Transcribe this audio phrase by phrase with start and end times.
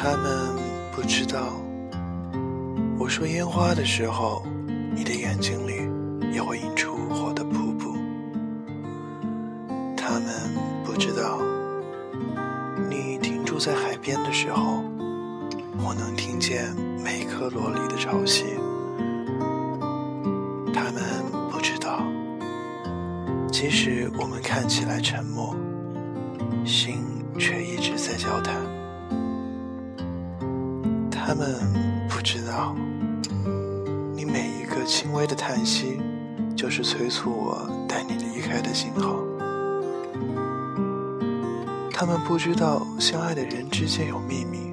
[0.00, 0.54] 他们
[0.92, 1.60] 不知道，
[3.00, 4.46] 我说烟花的时候，
[4.94, 7.96] 你的眼睛里也会映出火的瀑布。
[9.96, 10.30] 他们
[10.84, 11.40] 不知道，
[12.88, 14.84] 你停住在海边的时候，
[15.84, 18.44] 我能听见每颗螺璃的潮汐。
[20.72, 21.02] 他们
[21.50, 22.04] 不知道，
[23.50, 25.56] 即使我们看起来沉默，
[26.64, 27.02] 心
[27.36, 28.77] 却一直在交谈。
[31.28, 31.54] 他们
[32.08, 32.74] 不知道，
[34.16, 36.00] 你每一个轻微的叹息，
[36.56, 39.14] 就是催促我带你离开的信号。
[41.92, 44.72] 他们不知道，相爱的人之间有秘密，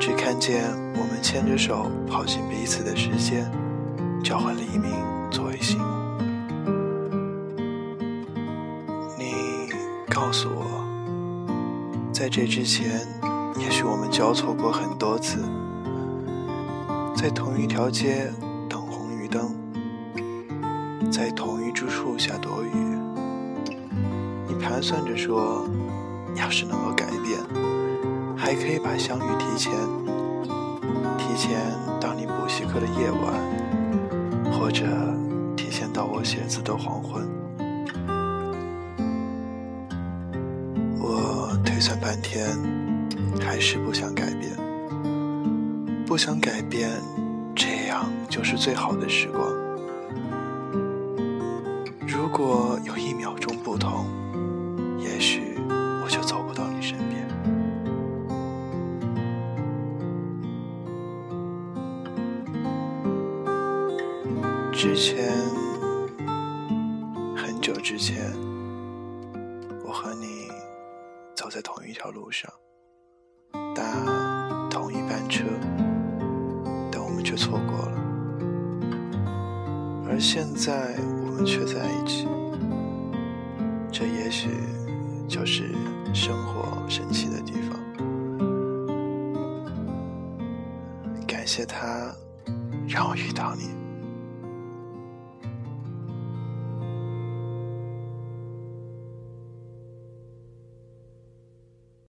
[0.00, 3.52] 只看见我们牵着手跑进彼此的时间，
[4.24, 4.90] 交换黎明
[5.30, 5.82] 作为信物。
[9.18, 9.34] 你
[10.08, 11.46] 告诉我，
[12.14, 13.06] 在这之前，
[13.58, 15.42] 也许我们交错过很多次，
[17.14, 18.32] 在同一条街
[18.68, 19.54] 等红绿灯，
[21.10, 22.70] 在同一株树下躲雨。
[24.46, 25.66] 你盘算着说。
[26.36, 27.40] 要是能够改变，
[28.36, 29.72] 还可以把相遇提前，
[31.16, 31.58] 提前
[32.00, 34.84] 到你补习课的夜晚，或者
[35.56, 37.28] 提前到我写字的黄昏。
[41.00, 42.56] 我推算半天，
[43.40, 44.56] 还是不想改变，
[46.06, 46.90] 不想改变，
[47.54, 49.52] 这样就是最好的时光。
[52.06, 54.06] 如果有一秒钟不同，
[54.98, 55.56] 也许
[56.02, 56.08] 我。
[56.10, 57.28] 就走不到你身边。
[64.72, 65.30] 之前，
[67.36, 68.32] 很久之前，
[69.84, 70.48] 我和你
[71.36, 72.50] 走在同一条路上，
[77.28, 77.92] 却错过了。
[80.08, 80.96] 而现在，
[81.26, 82.26] 我们却在一起。
[83.92, 84.48] 这也许
[85.28, 85.74] 就是。
[86.14, 87.78] 生活神奇的地方，
[91.26, 92.10] 感谢他
[92.88, 93.77] 让我遇到你。